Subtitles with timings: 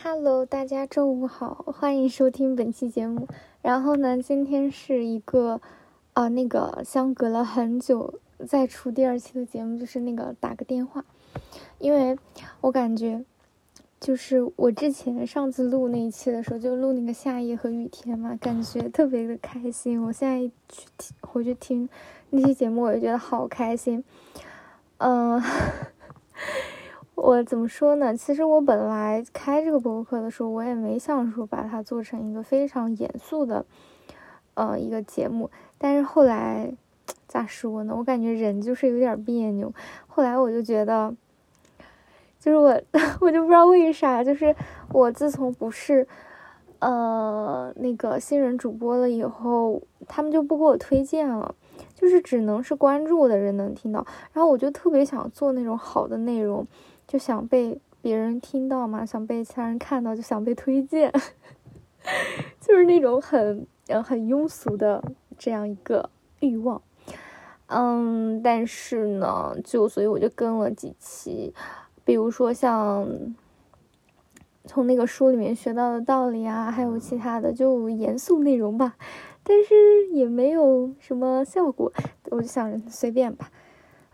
[0.00, 3.26] Hello，大家周五好，欢迎收听本期节目。
[3.60, 5.60] 然后呢，今天是一个
[6.12, 8.14] 啊，那个相隔了很久
[8.46, 11.04] 再出第二期的节目，就是那个打个电话，
[11.80, 12.16] 因为
[12.60, 13.24] 我感觉
[13.98, 20.00] 就是我之前上次录那一期的时候，就录那个夏夜和雨天嘛，感觉特别的开心。
[20.00, 20.38] 我现在
[20.68, 21.88] 去听回去听
[22.30, 24.04] 那期节目，我就觉得好开心。
[24.98, 25.42] 嗯。
[27.20, 28.16] 我怎么说呢？
[28.16, 33.66] 其实我本来开这个博客的时候，我也没想说把它做成一个非常严肃的，
[34.54, 35.50] 呃，一个节目。
[35.78, 36.72] 但是后来
[37.26, 37.94] 咋说呢？
[37.96, 39.74] 我感觉人就是有点别扭。
[40.06, 41.12] 后来我就觉得，
[42.38, 42.80] 就是我，
[43.20, 44.54] 我就不知道为啥，就是
[44.92, 46.06] 我自从不是
[46.78, 51.52] 呃那个新人主播了以后，他们就不给我推荐了，
[51.96, 54.06] 就是只能是关注我的人能听到。
[54.32, 56.64] 然后我就特别想做那种好的内容。
[57.08, 61.10] 就想被别人听到嘛，想被其他人看到，就想被推荐，
[62.60, 65.02] 就是那种很呃很庸俗的
[65.36, 66.10] 这样一个
[66.40, 66.80] 欲望，
[67.66, 71.52] 嗯，但是呢，就所以我就跟了几期，
[72.04, 73.08] 比如说像
[74.66, 78.96] 从那个书里面学到的道理啊，还有其他的就严肃内容吧，
[79.42, 81.90] 但是也没有什么效果，
[82.30, 83.50] 我就想随便吧。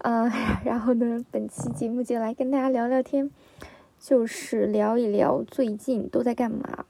[0.05, 0.31] 嗯，
[0.67, 3.31] 然后呢，本期节目就来跟大家聊聊天，
[3.99, 6.85] 就是聊一聊最近都在干嘛。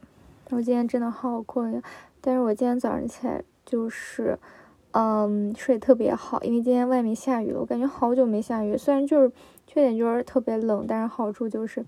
[0.50, 1.82] 我今天真的好困呀，
[2.20, 4.36] 但是我今天早上起来就是，
[4.90, 8.76] 嗯，睡特别好，因为今天外面下雨了，我感觉好久没下雨。
[8.76, 9.30] 虽然就是
[9.64, 11.84] 缺点就是特别冷，但是好处就是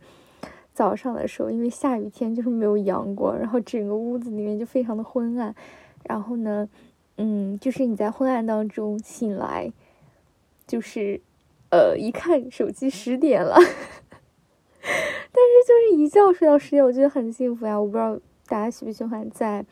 [0.73, 5.53] 早上的时候，因为下雨天就是没有阳光，然后整个屋子里面就非常的昏暗。
[6.05, 6.69] 然后呢，
[7.17, 9.73] 嗯，就是你在昏暗当中醒来。
[10.67, 11.21] 就是，
[11.71, 13.63] 呃，一看手机十点了， 但
[14.83, 17.81] 是就是一觉睡到十点，我觉得很幸福呀。
[17.81, 19.65] 我不知道大家喜不喜欢在，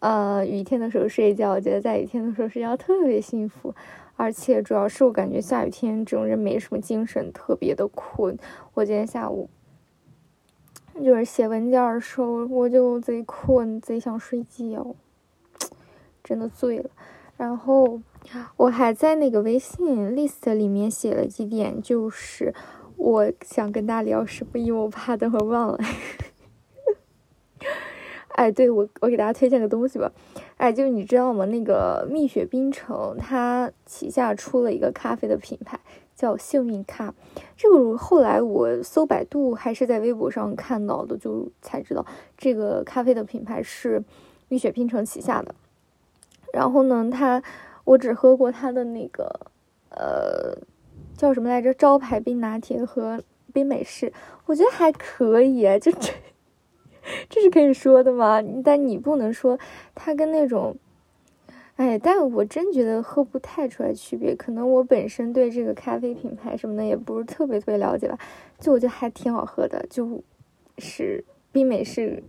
[0.00, 1.52] 呃，雨天的时候睡觉。
[1.52, 3.74] 我觉得在雨天的时候睡觉特别幸福，
[4.16, 8.36] 而且主要是我感觉下雨天这种人没什么精神，特别的困。
[8.74, 9.48] 我今天下午
[11.02, 14.94] 就是写文件的时候，我就贼困，贼想睡觉，
[16.22, 16.90] 真的醉了。
[17.38, 18.02] 然后。
[18.56, 22.54] 我还在那个微信 list 里面写了几点，就是
[22.96, 25.78] 我想跟大家聊什么，因为我怕等会儿忘了。
[28.28, 30.10] 哎，对我，我给大家推荐个东西吧。
[30.56, 31.44] 哎，就是你知道吗？
[31.46, 35.78] 那个蜜雪冰城，它旗下出了一个咖啡的品牌，
[36.14, 37.12] 叫幸运咖。
[37.56, 42.06] 这个后来我搜百度还是在微博上看到的，就才知道
[42.38, 44.02] 这个咖啡的品牌是
[44.48, 45.54] 蜜雪冰城旗下的。
[46.52, 47.42] 然后呢，它。
[47.84, 49.28] 我只喝过它的那个，
[49.90, 50.56] 呃，
[51.16, 51.74] 叫什么来着？
[51.74, 53.22] 招牌冰拿铁和
[53.52, 54.12] 冰美式，
[54.46, 56.12] 我觉得还可以，就这，
[57.28, 58.40] 这是可以说的吗？
[58.62, 59.58] 但你不能说
[59.94, 60.76] 它跟那种，
[61.76, 64.34] 哎，但我真觉得喝不太出来区别。
[64.36, 68.16] 可能我本身对这个咖啡品牌什么的也不是特别特别了解吧，
[68.60, 70.22] 就我觉得还挺好喝的，就
[70.78, 72.22] 是冰美式，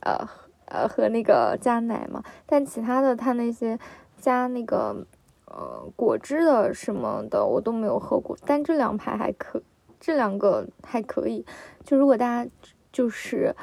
[0.00, 0.28] 呃
[0.66, 2.22] 呃和那个加奶嘛。
[2.44, 3.78] 但其他的它那些。
[4.18, 5.06] 加那个，
[5.46, 9.62] 呃，果汁的什么的我都没有喝过，但这两排还可，
[10.00, 11.44] 这两个还可以。
[11.84, 12.50] 就如果大家
[12.92, 13.54] 就是，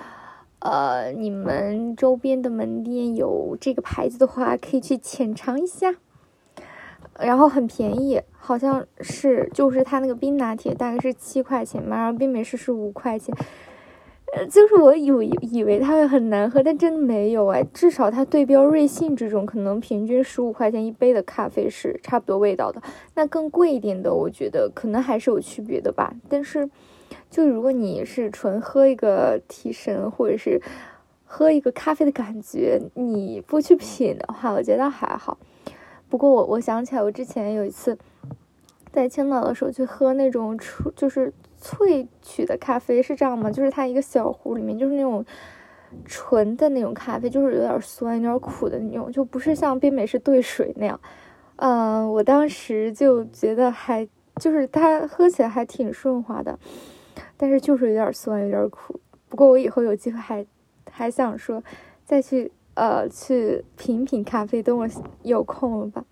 [0.59, 5.96] 呃，你们周边的门店有这个牌子的话，可以去浅尝一下。
[7.19, 13.36] 然后很便宜，好像是就是它那个冰拿铁大概是七块钱嘛，然后冰美式是五块钱。
[14.49, 17.63] 就是我以为以为它会很难喝，但真的没有哎。
[17.73, 22.81] 至少它对标瑞幸这种可能平均十五块钱一杯的咖啡是差不多味道的。
[23.16, 26.13] 那更贵一点的，我觉得可能还是有区别的吧。
[26.27, 26.69] 但是，
[27.29, 30.59] 就如果你是纯喝一个提神，或者是
[31.25, 35.38] 喝一个咖啡的感觉，你不去品的话，我觉得还好。
[36.09, 37.97] 不过我我想起来，我之前有一次
[38.94, 41.34] 在青岛的时候去喝那种出就是。
[41.66, 43.50] 萃取的咖啡是这样吗？
[43.50, 45.24] 就是它一个小壶里面就是那种
[46.04, 51.00] 纯的那种咖啡，就是有点酸、有点苦的那种，就不是像冰美式兑水那样。
[51.56, 54.06] 嗯，我当时就觉得还
[54.36, 56.60] 就是它喝起来还挺顺滑的，
[57.38, 59.00] 但是就是有点酸、有点苦。
[59.30, 60.46] 不过我以后有机会还
[60.92, 61.63] 还想说
[62.04, 64.86] 再去呃去品品咖啡，等我
[65.22, 66.04] 有空了吧。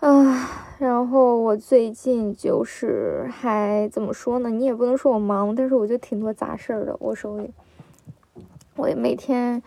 [0.00, 0.48] 啊，
[0.78, 4.48] 然后我最近就是还怎么说呢？
[4.48, 6.96] 你也不能说我忙，但是我就挺多杂事儿的。
[6.98, 7.50] 我手里，
[8.76, 9.62] 我也每天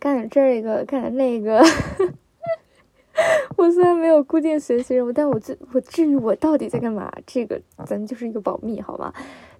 [0.00, 1.62] 干点这个，干点那个。
[3.56, 9.12] 我虽然没有固定学习任务，但我至我至于我到底在干嘛，这个咱就是一个保密，好吗？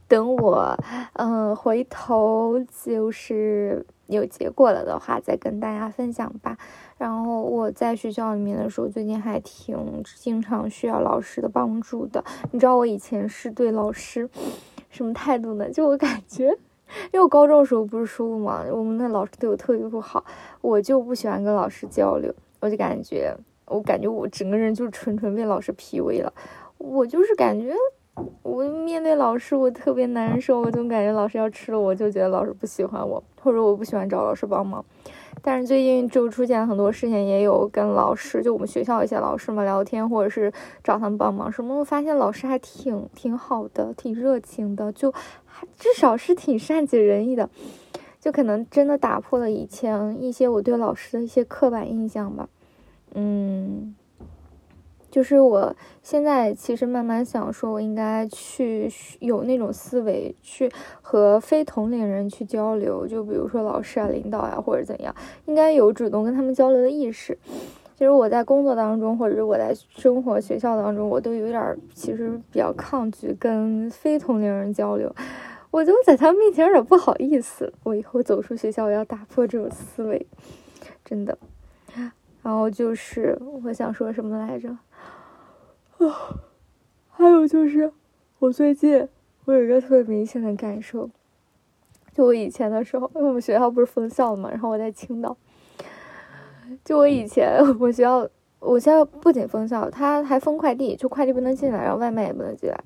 [0.09, 0.77] 等我
[1.13, 6.59] 嗯回头就是有结果了的话，再跟大家分享吧。
[6.99, 12.23] 然后我在学校里面的时候，最近还挺经常需要老师的帮助的。
[12.53, 14.29] 你知道我以前是对老师
[14.91, 15.71] 什么态度呢？
[15.71, 16.49] 就我感觉，
[17.13, 18.65] 因为我高中的时候不是说过吗？
[18.71, 20.25] 我们那老师对我特别不好，
[20.61, 23.35] 我就不喜欢跟老师交流，我就感觉。
[23.67, 26.33] 我感觉我整个人就纯纯被老师 PUA 了，
[26.79, 27.73] 我就是感觉
[28.43, 34.85] 我面对老师我特别难受，我总感觉老师要吃了我，就觉得老师不喜欢我，或者我不喜欢找老师帮忙。
[35.43, 40.53] 但是最近就出现很多事情，也有跟老师，就我们学校一些老师嘛聊天，或者是
[40.85, 45.11] 找他们帮忙什么，我发现老师还挺挺好的，挺热情的，就
[45.47, 47.49] 还至少是挺善解人意的，
[48.21, 52.49] 就可能真的打破了以前一些我对老师的一些刻板印象吧。
[53.15, 53.95] 嗯，
[55.11, 60.71] 就是我现在其实慢慢想说，我应该去有那种思维，去
[61.03, 63.07] 和非同龄人去交流。
[63.07, 65.15] 就比如说老师啊、领导呀，或者怎样，
[65.47, 67.37] 应该有主动跟他们交流的意识。
[67.97, 75.15] 其实我在工作当中，或者是我在生活、学校当中，我都有点其实比较抗拒跟非同龄人交流。
[75.71, 77.73] 我就在他们面前有点不好意思。
[77.83, 80.27] 我以后走出学校，我要打破这种思维，
[81.05, 81.37] 真的。
[82.43, 84.75] 然后就是我想说什么来着？
[86.07, 86.41] 啊，
[87.11, 87.93] 还有就是
[88.39, 89.09] 我最近
[89.45, 91.09] 我有一个特别明显的感受，
[92.13, 95.37] 就我以前的时候，因为我们学校不是封校了嘛，然后我在青岛，
[96.85, 102.79] 就我以前 我学校，我现在不仅封校，他还封快递，就快递不能进来，然后外卖也不能进来。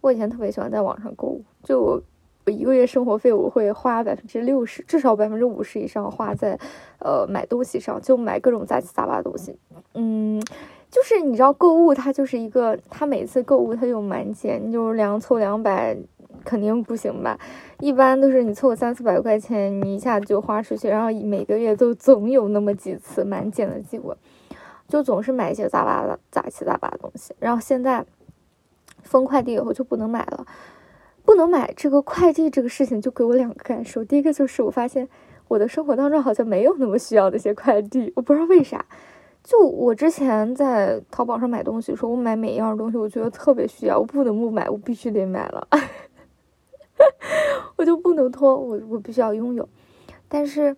[0.00, 2.02] 我以前特别喜欢在网上购物，就我。
[2.44, 6.58] 我一个月生活费我会花百分之六十，至少百分之五十以上花在，
[6.98, 9.56] 呃，买东西上，就买各种杂七杂八的东西。
[9.94, 10.42] 嗯，
[10.92, 15.96] 就是你知道购物它就是一个，它每次购物它有满减，你就是两凑两百
[16.44, 17.36] 肯定不行吧？
[17.80, 24.14] 一般都是你凑个三四百块钱，你一下就花出去，然后每个月都总有那么几次满减的机会，
[24.86, 27.34] 就总是买一些杂八的杂七杂八的东西。
[27.38, 28.04] 然后现在
[29.02, 30.46] 封快递以后就不能买了。
[31.24, 34.04] 不能买这个快递这个事情，就给我两个感受。
[34.04, 35.08] 第一个就是我发现
[35.46, 38.84] 我的生活当中好像没有那么需要那些快递，我不知道为啥。
[39.42, 45.66] 就我之前在淘宝上买东西，说我买每一样东西，我觉得特别需要，我不能不买，我必须得买了，
[47.76, 49.68] 我就不能拖，我我必须要拥有。
[50.28, 50.76] 但是，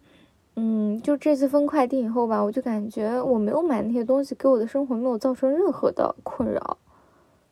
[0.57, 6.79] 嗯，就这次分快递以后吧，我就感觉我没有买那些东西，给我的生活没有造成任何的困扰。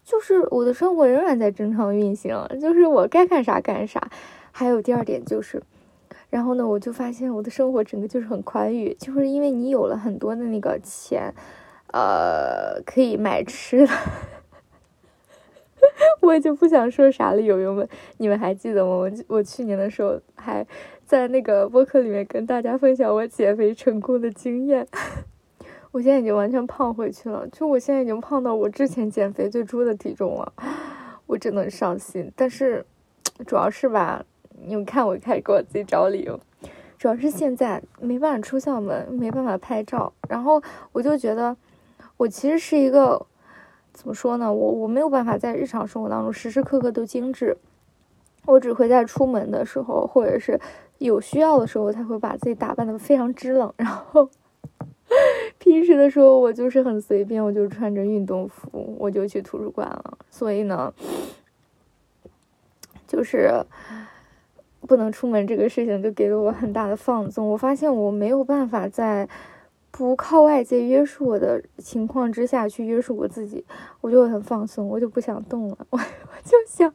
[0.04, 4.10] 就是我的生活仍然在正常运行，就是我该干啥干啥。
[4.50, 5.62] 还有第二点就是，
[6.32, 11.31] 然后呢，我就发现我的生活整个就是很宽裕，就是因为你有了很多的那个钱，
[11.93, 13.93] 呃，可以买吃的。
[16.23, 17.87] 我就不想说啥了，友友们，
[18.17, 18.93] 你们还记得吗？
[18.93, 20.67] 我我去年的时候还
[21.05, 24.88] 在那个播客里面跟大家分享我减肥成功的经验。
[25.93, 30.50] 我现在已经完全胖回去了，就我现在已经胖到我之前减肥最初的体重了，
[31.26, 32.32] 我真的伤心。
[32.34, 32.87] 但是，
[33.46, 34.25] 主要是吧，
[34.66, 36.38] 你们看我开始给我自己找理由，
[36.98, 40.62] 主要是现在没办法出校门，没办法拍照，然后
[40.92, 41.56] 我就觉得，
[42.16, 43.26] 我其实是一个
[43.92, 44.52] 怎么说呢？
[44.52, 47.56] 我我没有办法在日常生活当中时时刻刻都精致，
[48.46, 50.60] 我只会在出门的时候或者是
[50.98, 54.28] 有需要的时候才会把自己打扮的非常支棱， 然后。
[55.58, 60.16] 平时的时候我就是很随便，我就穿着运动服我就去图书馆了。
[60.31, 60.92] 所以呢，
[63.06, 63.62] 就是
[64.86, 67.48] 不能出门这个事情就给了我很大的放纵。
[67.48, 69.29] 我发现我没有办法在
[69.91, 73.65] 不靠外界约束我的情况之下去约束我自己，
[74.01, 76.93] 我就很放松，我就不想动了， 我我就想。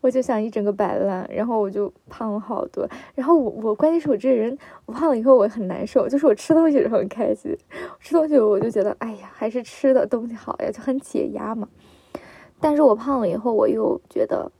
[0.00, 2.84] 我就想一整个摆烂，然后我就胖了好多。
[3.14, 7.56] 然后我我关键是我这人，我胖了以后我很难受，就是我吃东西时候很开心，
[8.00, 11.68] 吃东西我就觉得哎呀还是吃的东西好呀，就很解压嘛。
[12.58, 14.50] 但是我胖了以后我又觉得，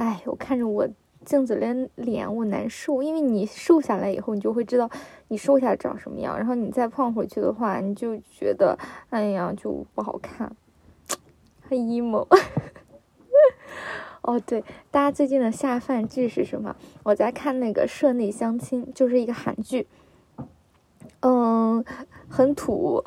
[0.00, 0.88] 哎，我看着我
[1.26, 4.88] 镜子里脸我难受，因为你瘦下来以后你就会知道
[5.28, 8.78] 你瘦下来长什么样，然后你再胖回去的话你就觉得
[9.10, 10.50] 哎呀就不好看，
[11.68, 12.26] 很 emo。
[14.22, 16.74] 哦，对，大家最近的下饭剧是什么？
[17.02, 19.86] 我在看那个《社内相亲》，就是一个韩剧，
[21.22, 21.84] 嗯，
[22.28, 23.04] 很土，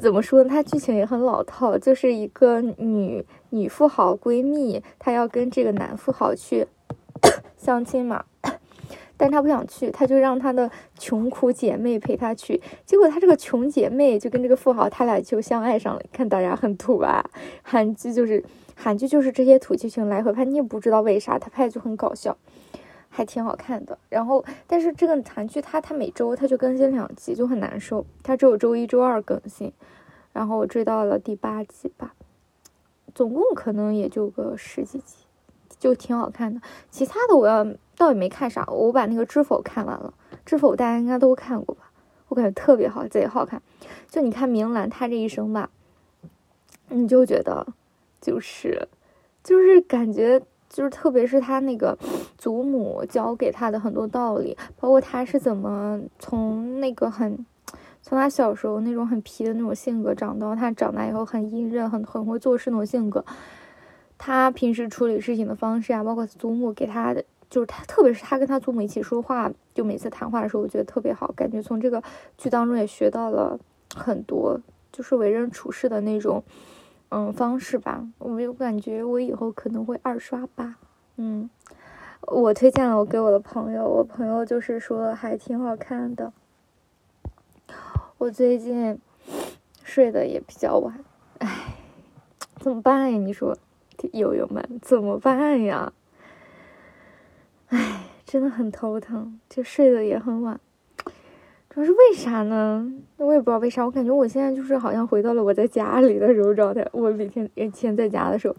[0.00, 0.48] 怎么说呢？
[0.48, 6.66] 它剧情也很老套，就是一个女女富豪闺蜜，她要跟这个男富豪去
[7.58, 8.24] 相亲嘛。
[9.16, 12.62] 但她不想去，她就让她的穷苦姐妹陪她去。
[12.86, 16.00] 结果她这个穷姐妹就跟这个富豪，他俩就相爱上了。
[16.12, 17.28] 看大家很土吧？
[17.62, 18.42] 韩剧就是
[18.76, 22.36] 韩剧就是这些土剧情来回拍，你也不知道为啥，他拍的就很搞笑，
[23.20, 23.98] 还挺好看的。
[24.08, 28.06] 然后，但是这个韩剧它它每周它就更新两集，就很难受。
[28.22, 29.70] 它只有周一周二更新。
[30.32, 32.14] 然后我追到了第八集吧，
[33.14, 35.16] 总共可能也就个十几集，
[35.78, 36.62] 就挺好看的。
[36.90, 40.14] 其他的我要倒也没看啥，我把那个《知否》看完了，
[40.46, 41.90] 《知否》大家应该都看过吧？
[42.28, 43.60] 我感觉特别好，贼好看。
[44.08, 45.68] 就你看明兰她这一生吧，
[46.88, 47.66] 你就觉得。
[48.22, 48.88] 就是，
[49.42, 51.98] 就是感觉，就是特别是他那个
[52.38, 57.44] 祖母教给他的很多道理，包括他是怎么从那个很，
[58.00, 63.24] 从他小时候那种很皮的那种性格，长到他长大以后很隐忍、很很会做事那种性格，
[64.16, 72.00] 他平时处理事情的方式啊，包括祖母给他的，就是他，特别是他跟他祖母一起说话，就每次谈话的时候，我觉得特别好，感觉从这个
[72.38, 73.58] 剧当中也学到了
[73.96, 74.60] 很多，
[74.92, 76.44] 就是为人处事的那种。
[77.10, 80.76] 嗯，方式吧，我没有感觉我以后可能会二刷吧。
[81.16, 81.50] 嗯，
[82.22, 86.32] 我推荐了我给我的朋友，我朋友就是说还挺好看的。
[88.18, 89.00] 我最近
[89.82, 91.04] 睡得也比较晚，
[91.38, 91.74] 唉，
[92.56, 93.18] 怎么办呀？
[93.18, 93.56] 你说，
[94.12, 95.92] 友友们怎么办呀？
[97.68, 100.60] 唉，真的很头疼，就睡得也很晚。
[101.72, 102.84] 主要是为啥呢？
[103.16, 103.84] 我也不知道为啥。
[103.84, 106.84] 我感觉我现在就是好像回到了我在家里的时候状态。
[106.90, 108.56] 我每天以前在家的时候，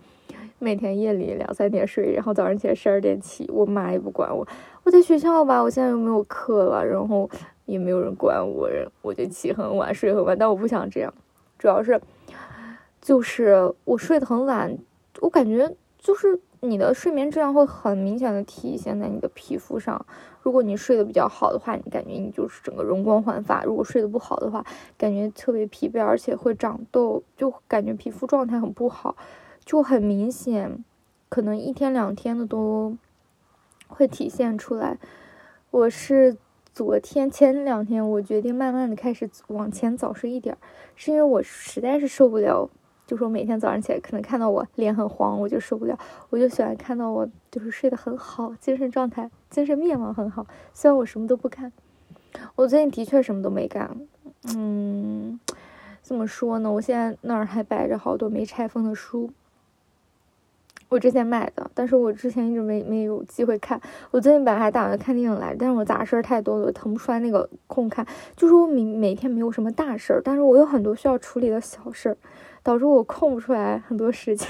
[0.59, 4.47] 每天夜里两三点睡，然后早上起来十二点起，我妈也不管我。
[4.83, 7.29] 我在学校吧，我现在又没有课了，然后
[7.65, 8.69] 也没有人管我，
[9.01, 10.37] 我就起很晚，睡很晚。
[10.37, 11.13] 但我不想这样，
[11.59, 11.99] 主要是
[13.01, 14.73] 就是我睡得很晚，
[15.19, 20.05] 我感觉就是你的睡眠质量会很明显的体现在你的皮肤上。
[20.43, 24.63] 如果你睡得比较好的话，你感觉你就是整个容光焕发；如果睡得不好的话，
[24.95, 29.15] 感觉特别疲惫，而且会长痘，就感觉皮肤状态很不好，
[29.65, 30.83] 就很明显，
[31.29, 32.95] 可能一天两天的都
[33.87, 34.99] 会体现出来。
[35.71, 36.37] 我是
[36.73, 40.55] 昨天前两天，我决定慢慢的开始往前早睡一点，
[40.95, 42.69] 是因为我实在是受不了。
[43.11, 45.99] 就说每天早上起来，可能看到我脸很黄，我就受不了。
[46.29, 50.47] 我就喜欢看到我就是睡得很好，精神状态、精神面貌很好。
[50.73, 51.73] 虽然我什么都不干，
[52.55, 53.97] 我最近的确什么都没干。
[54.55, 55.37] 嗯，
[56.01, 56.71] 怎么说呢？
[56.71, 59.29] 我现在那儿还摆着好多没拆封的书，
[60.91, 63.79] 我之前买的，但是我之前一直没没有机会看。
[64.11, 68.05] 我最近本来还打算看电影来，但是我杂事儿太多了，腾不出来那个空看。
[68.35, 72.17] 就是我每每天没有什么大事儿，但是我有很多需要处理的小事儿。
[72.61, 74.47] 导致我空不出来很多时间，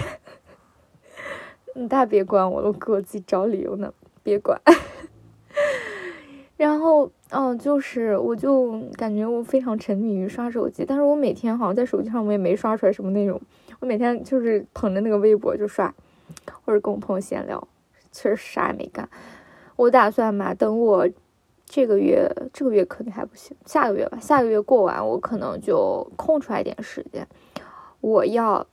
[1.75, 3.93] 你， 大别管我了，我给我自己找理由呢，
[4.23, 4.59] 别管。
[6.57, 13.39] 然后，嗯，就是我就感觉我非常沉迷于刷手机，但是我每天好像在手机上我也没刷出来什么内容，
[13.79, 15.93] 我每天就是捧着那个微博就刷，
[16.65, 17.67] 或者跟我朋友闲聊，
[18.11, 19.09] 其实啥也没干。
[19.75, 21.07] 我打算嘛，等我
[21.65, 27.27] 这个月这个月肯定还不行，下个月吧，下个月过完我可能就空出来一点时间。
[28.01, 28.65] 我要，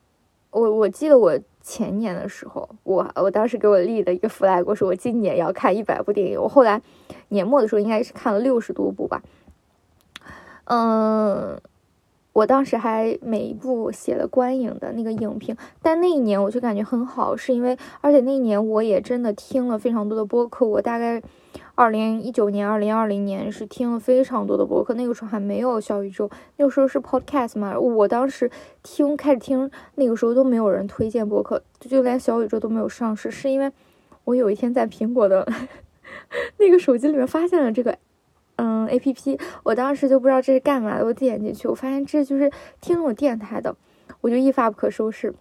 [0.51, 6.41] 我我记得我前年的时候，我我当时给我立的一个 flag，我说我今年要看一百部电影。
[6.41, 6.81] 我后来
[7.29, 9.23] 年末的时候应该是看了六十多部吧。
[10.65, 11.61] 嗯，
[12.33, 21.23] 我当时还每一部写了观影的那个影评，但那一年我就感觉很好，是因为而且那一年我也真的听了非常多的播客，我大概。
[21.75, 27.79] 二零一九年、二零二零年是听了非常多的播客，那个时候还没有小宇宙，那个时候是 Podcast 嘛。
[27.79, 28.51] 我当时
[28.83, 33.31] 听开始听，那个时候都没有人推荐播客，就连小宇宙都没有上市。
[33.31, 33.71] 是因为
[34.25, 35.47] 我有一天在苹果的
[36.59, 37.97] 那个手机里面发现了这个
[38.59, 43.75] 嗯 APP，我当时就不知道这是干嘛的，我点进去，我发现这就是听我电台的，
[44.21, 45.35] 我就一发不可收拾，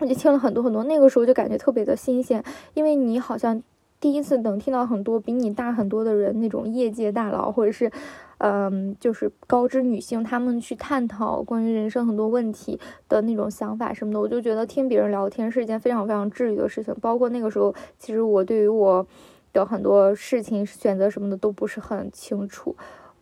[0.00, 0.82] 我就听了很多很多。
[0.84, 2.42] 那个时候就感觉特别的新鲜，
[2.72, 3.62] 因为你好像。
[4.00, 7.90] 第一次能听到很多比你大很多的人那种业界大佬，或者是，
[8.36, 12.78] 嗯，就是高知女性，他们去探讨关于人生很多问题
[13.08, 16.94] 的那种想法什么的，我就觉得听别人聊天是一件非常非常治愈的事情。
[17.00, 19.06] 包括那个时候，其实我对于我
[19.54, 22.76] 有很多事情选择什么的都不是很清楚，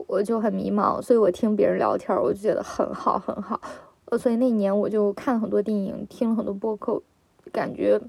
[0.06, 3.58] 我就很迷茫，所以我听别人聊天，我就觉得很好很好。
[4.06, 7.00] 呃，所以那年我就看了很多电影，听了很多播客，
[7.52, 8.00] 感觉。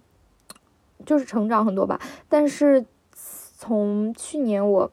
[1.06, 2.00] 就是成长很多吧，
[2.30, 4.90] 但是从去年我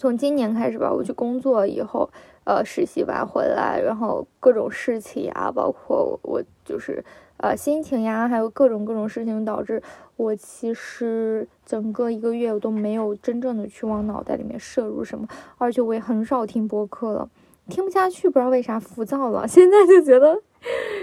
[0.00, 2.10] 从今年开始吧，我去工作以后，
[2.42, 7.04] 呃，实习完回来，然后各种事情啊，包括我就是
[7.42, 9.82] 呃心情呀，还有各种各种事情，导致
[10.16, 15.26] 我其实整个一个月我都没有真正的去往脑袋里面摄入什么，
[15.58, 17.28] 而且我也很少听播客了，
[17.68, 20.40] 听不下去，不知道为啥浮躁了， 现在就觉得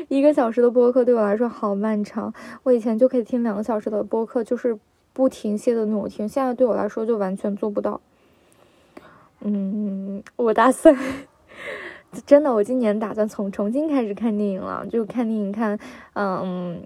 [0.08, 2.34] 一个小时的播客对我来说好漫长。
[2.64, 4.80] 我以前就可以听两个小时的播客，就是
[5.12, 6.28] 不停歇的那种听。
[6.28, 8.00] 现在对我来说就完全做不到。
[9.42, 10.96] 嗯，我打算，
[12.26, 15.78] 真的，我今年打算从重新开始看电影了，就看电影看，
[16.16, 16.82] 嗯，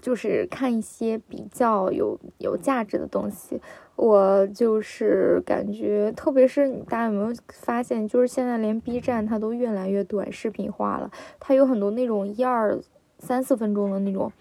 [0.00, 3.60] 就是看一些比较有有价值的东西。
[3.96, 12.78] 我就是感觉，特别是大家有没有发现，就是现在连 B 站它都越来越短视频化了，它有很多那种一二
[13.18, 14.32] 三四分钟的那种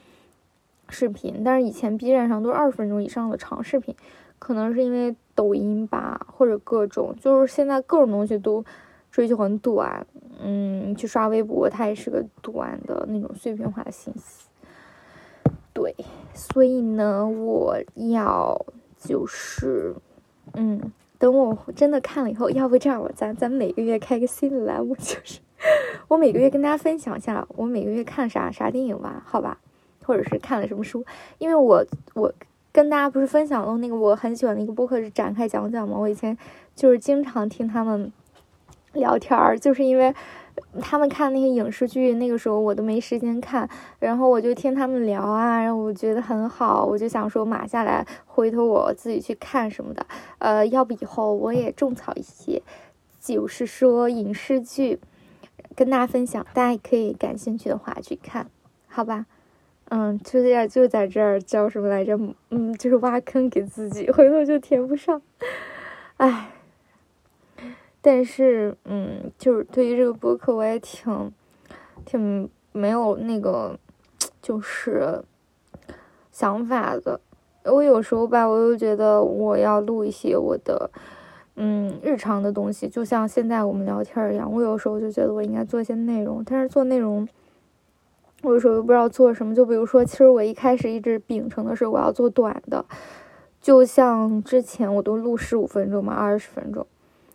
[0.89, 3.93] 视频，但是以前 B 站上都是二十分钟以上的长视频，
[4.37, 8.63] 可能是因为抖音吧，或者各种，就是现在各种东西都
[9.11, 10.07] 追求很短，
[10.41, 14.47] 嗯，去刷微博，它也是个短的那种碎片化的信息，
[15.73, 15.95] 对，
[16.33, 18.65] 所以呢，我要。
[19.01, 19.95] 就是，
[20.55, 25.39] 嗯，等我真的看了以后，要不这样吧，咱咱每个月开个新的栏目，就是
[26.09, 29.57] 我每个月跟大家分享一下我每个月看啥啥电影吧，好吧，
[30.03, 31.05] 或者是看了什么书，
[31.37, 31.81] 因为我
[32.13, 32.29] 我
[32.73, 36.37] 跟大家不是分享了那个我很喜欢的一个播客是展开讲讲嘛，我以前
[36.75, 38.11] 就是经常听他们
[38.93, 40.13] 聊天儿，就是因为。
[40.81, 43.67] 他们看那些影视剧，那个时候我都没时间看，
[43.97, 50.05] 然后我就听他们聊啊，然后我觉得很好，我就想说码下来，回头我自己去看什么的。
[50.39, 52.61] 呃，要不以后我也种草一些，
[53.21, 54.99] 就是说影视剧，
[55.77, 58.45] 跟大家分享，大家也可以感兴趣的话去看，
[58.89, 59.27] 好吧？
[59.87, 62.19] 嗯，就这样，就在这儿叫什么来着？
[62.49, 65.21] 嗯，就是挖坑给自己，回头就填不上，
[66.17, 66.49] 唉。
[68.01, 71.31] 但是，嗯，就是对于这个播客，我也挺，
[72.05, 73.77] 挺没有那个，
[74.41, 75.21] 就是
[76.31, 77.19] 想法的。
[77.65, 80.89] 我有时候吧，我又觉得我要录一些我的，
[81.55, 84.49] 嗯，日常的东西，就像现在我们聊天一样。
[84.49, 87.27] 我有时候就觉得我应该做一些内容，但是做内容，
[88.43, 89.53] 我有时候又不知道做什么。
[89.53, 92.85] 就比如说，其实我一开始一直秉承的是我要做短的，
[93.59, 96.87] 就像之前我都录十五分钟嘛，二十分钟。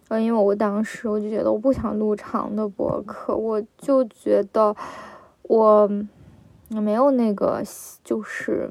[0.09, 4.77] 嗯，因为我当时我就觉得我不想录长的博客，我就觉得
[5.43, 5.91] 我
[6.69, 7.63] 没有那个，
[8.05, 8.71] 就是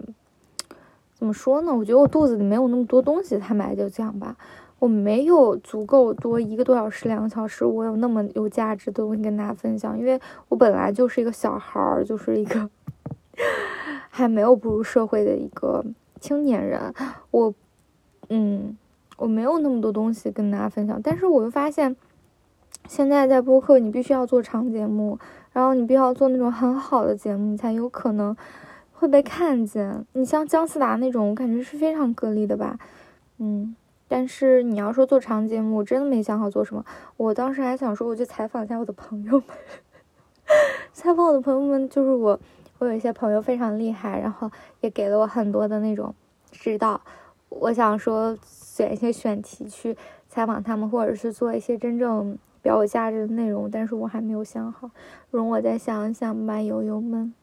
[1.15, 1.75] 怎么说呢？
[1.75, 4.35] 我觉得我肚子里没有那么多东西，坦白就这样吧，
[4.77, 9.97] 我没有足够多一个多小时、两个小时，我有那么有价值的东西跟大家分享。
[9.97, 12.69] 因为我本来就是一个小孩儿，就是一个
[14.09, 15.83] 还没有步入社会的一个
[16.19, 16.93] 青年人，
[17.31, 17.51] 我
[18.29, 18.77] 嗯。
[19.17, 21.95] 我没有那么多东西跟大家分享，但是我又发现，
[22.87, 25.19] 现在在播客，你必须要做长节目，
[25.51, 28.35] 然后你必须要做那种很好的节目，你才有可能
[28.91, 30.05] 会被看见。
[30.13, 32.77] 你像姜思达那种，我感觉是非常个例的吧，
[33.37, 33.75] 嗯。
[34.07, 36.85] 但是你要说做长节目，我真的没想好做什么。
[37.17, 39.43] 我当时还想说，我去采访一下我的朋友们，
[40.93, 42.39] 采访我的朋友们，就是我，
[42.79, 46.13] 我有一些朋友非常厉害，然后也给了我很多的那种
[46.51, 46.99] 指导。
[47.49, 48.37] 我想说。
[48.73, 49.95] 选一些选题去
[50.27, 52.33] 采访他们，或者是做一些真正
[52.63, 54.89] 比较有价值的内容，但是我还没有想好，
[55.29, 57.35] 容我再想一想吧，友友们，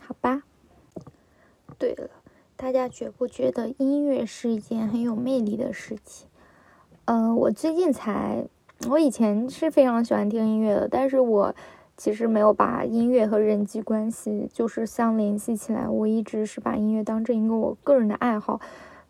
[0.00, 0.44] 好吧。
[1.76, 2.08] 对了，
[2.56, 6.26] 大家觉不觉得音乐是一件很有魅力的事情？
[7.04, 8.46] 嗯，我最近才，
[8.88, 11.54] 我以前是非常喜欢听音乐的，但是我
[11.98, 18.58] 其实没有把音乐和人际关系就是相联系起来，我一直是把音乐当成一个我个人的爱好。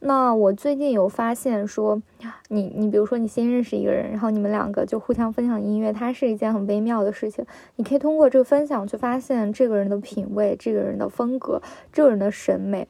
[0.00, 2.00] 那我最近有发现说，
[2.48, 7.44] 你你比如说你新认识一个人，然后你们两个就互相分享音乐，它是一件很微妙的事情。
[7.76, 11.60] 你可以通过这个分享去发现这个人的品味、这个人的风格、
[11.92, 12.86] 这个人的审美。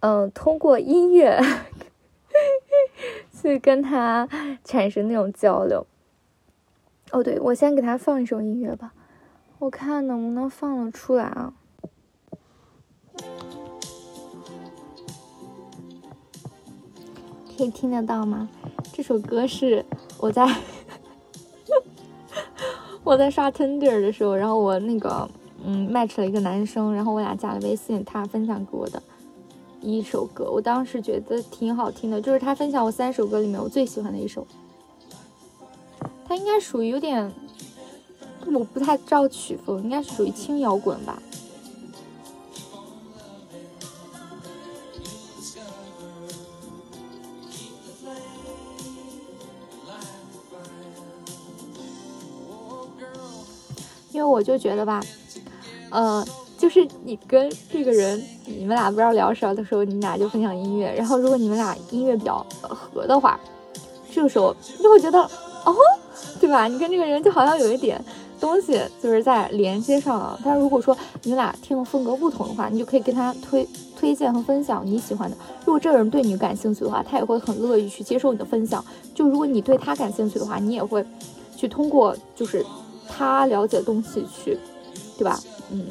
[0.00, 1.40] 嗯，通过音乐
[3.32, 4.28] 去跟他
[4.62, 5.86] 产生那种交流。
[7.12, 8.92] 哦，对，我先给他放一首音乐吧，
[9.58, 11.54] 我看能不能放得出来啊。
[17.60, 18.48] 可以听得到吗？
[18.90, 19.84] 这首歌是
[20.16, 20.48] 我在
[23.04, 25.28] 我在刷 Tinder 的时候，然后我那个
[25.62, 29.02] 嗯 match 了一个男生，然后我俩加了微信，他分享给我的
[29.82, 34.46] 一首歌，我当时觉得挺好听的，就是他分享我三首歌里面我最喜欢的一首。
[36.24, 37.30] 他应该属于有点，
[38.46, 41.22] 我不太知道曲风，应该是属于轻摇滚吧。
[54.12, 55.00] 因为我就觉得吧，
[55.90, 56.24] 呃，
[56.58, 60.92] 就是你跟这个人，你们俩不知道聊啥的时候，你们俩就分享音乐。
[60.94, 63.38] 然后，如果你们俩音乐比较合的话，
[64.12, 65.20] 这个时候你就会觉得，
[65.64, 65.74] 哦，
[66.40, 66.66] 对吧？
[66.66, 68.02] 你跟这个人就好像有一点
[68.40, 70.38] 东西就是在连接上了。
[70.44, 75.36] 但如果说你们俩听的风格不同的话，你就可以跟他推推荐和分享你喜欢的。
[75.64, 78.84] 如果这个人对你感兴趣的话，他也会很乐意去接受你的分享。
[79.14, 81.04] 就如果你对他感兴趣的话，你也会
[81.56, 82.64] 去通过就是
[83.10, 84.58] 他了解的东西去，
[85.18, 85.38] 对吧？
[85.72, 85.86] 嗯，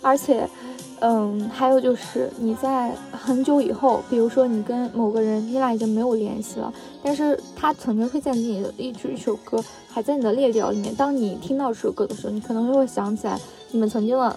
[0.00, 0.48] 而且。
[1.00, 10.92] 嗯，还有就是你在很久以后，比如说你跟某个人，你俩已经没有联系了，但是他曾经推荐给你的一一首歌还在你的列表里面。
[10.96, 14.36] 当你听到这首歌的时候，你可能就会想起来你们曾经的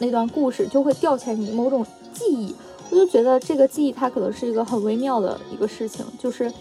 [0.00, 2.52] 那段故事，就会吊起来你某种记忆。
[2.90, 6.52] 我就觉得这个记忆它可能是一个很微妙的一个事情，就是，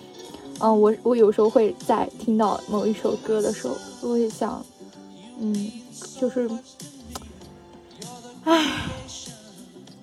[0.61, 4.63] 嗯，我我有时候会在听到某一首歌的时候，我会想，
[5.39, 5.71] 嗯，
[6.19, 6.49] 就是，
[8.43, 8.71] 唉。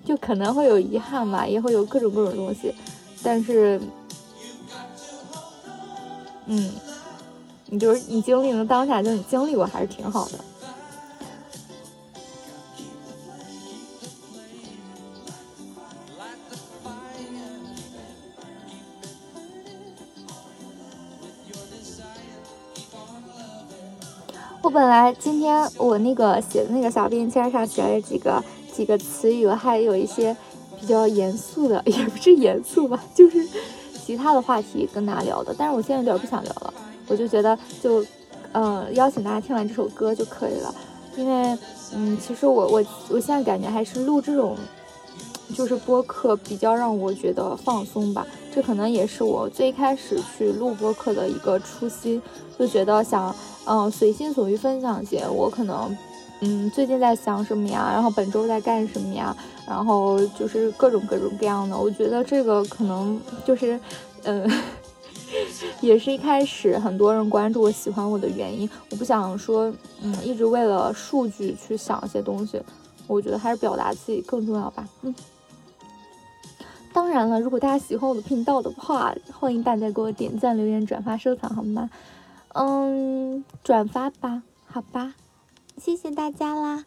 [0.04, 2.74] 就可能会有遗憾吧，也会有各种各种东西，
[3.22, 3.78] 但是，
[6.46, 6.72] 嗯，
[7.66, 10.38] 你就是你经历了当下，就你经历过还是挺好的。
[24.68, 28.44] 我本来今天我那个写的那个小便签上写了几个。
[28.70, 30.36] 几个词语，我还有一些
[30.78, 33.48] 比较严肃的， 也不是严肃吧，就是
[33.94, 35.54] 其他的话题跟大家聊的。
[35.58, 36.74] 但是我现在有点不想聊了，
[37.08, 38.04] 我就觉得就，
[38.52, 40.72] 呃，邀请大家听完这首歌就可以了。
[41.16, 41.58] 因为，
[41.94, 44.54] 嗯，其实我我我现在感觉还是录这种，
[45.56, 48.24] 就是播客比较让我觉得放松吧。
[48.58, 52.20] 这可能也是我最开始去录播客的一个初心，
[52.58, 53.32] 就觉得想，
[53.66, 55.96] 嗯，随心所欲分享一些我可能。
[56.40, 57.88] 嗯，最近在想什么呀？
[57.92, 59.32] 然后本周在干什么呀？
[59.64, 61.78] 然后就是各种各种各样的。
[61.78, 63.78] 我觉得这个可能就是，
[64.24, 64.50] 嗯，
[65.80, 68.68] 也是一开始很多人关注我、喜欢我的原因。
[68.90, 72.60] 我不想说，嗯，一直为了数据去想一些东西。
[73.06, 74.84] 我觉得还是表达自己更重要吧。
[75.02, 75.14] 嗯，
[76.92, 81.90] 当然了，如果大家喜欢我的频道的话，欢迎大家给我点赞、留言、转发、收藏，好吗？
[82.54, 85.14] 嗯，转发吧，好吧。
[85.76, 86.84] 谢谢大家啦！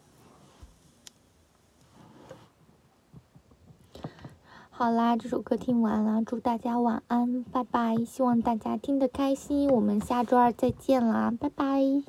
[4.70, 7.96] 好啦，这首歌听完了，祝大家晚安，拜拜！
[8.04, 12.02] 希望大家听得开心，我们下周二再见啦，拜拜！